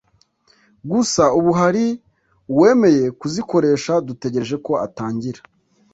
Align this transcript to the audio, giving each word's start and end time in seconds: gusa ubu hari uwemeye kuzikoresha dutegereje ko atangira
gusa 0.91 1.23
ubu 1.39 1.51
hari 1.61 1.85
uwemeye 2.53 3.05
kuzikoresha 3.19 3.93
dutegereje 4.07 4.55
ko 4.65 4.71
atangira 4.85 5.41